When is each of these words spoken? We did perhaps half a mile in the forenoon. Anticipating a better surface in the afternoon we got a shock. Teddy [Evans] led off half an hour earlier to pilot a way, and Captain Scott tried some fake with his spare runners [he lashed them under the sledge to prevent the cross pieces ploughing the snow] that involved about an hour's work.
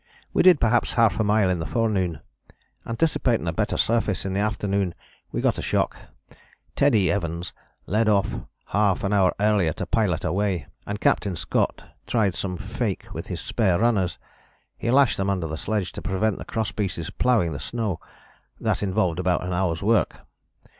We 0.33 0.41
did 0.41 0.59
perhaps 0.59 0.93
half 0.93 1.19
a 1.19 1.23
mile 1.23 1.47
in 1.51 1.59
the 1.59 1.67
forenoon. 1.67 2.21
Anticipating 2.87 3.47
a 3.47 3.53
better 3.53 3.77
surface 3.77 4.25
in 4.25 4.33
the 4.33 4.39
afternoon 4.39 4.95
we 5.31 5.41
got 5.41 5.59
a 5.59 5.61
shock. 5.61 5.95
Teddy 6.75 7.11
[Evans] 7.11 7.53
led 7.85 8.09
off 8.09 8.33
half 8.69 9.03
an 9.03 9.13
hour 9.13 9.31
earlier 9.39 9.73
to 9.73 9.85
pilot 9.85 10.23
a 10.23 10.33
way, 10.33 10.65
and 10.87 10.99
Captain 10.99 11.35
Scott 11.35 11.83
tried 12.07 12.33
some 12.33 12.57
fake 12.57 13.09
with 13.13 13.27
his 13.27 13.41
spare 13.41 13.77
runners 13.77 14.17
[he 14.75 14.89
lashed 14.89 15.17
them 15.17 15.29
under 15.29 15.45
the 15.45 15.55
sledge 15.55 15.91
to 15.91 16.01
prevent 16.01 16.39
the 16.39 16.45
cross 16.45 16.71
pieces 16.71 17.11
ploughing 17.11 17.53
the 17.53 17.59
snow] 17.59 17.99
that 18.59 18.81
involved 18.81 19.19
about 19.19 19.43
an 19.43 19.53
hour's 19.53 19.83
work. 19.83 20.25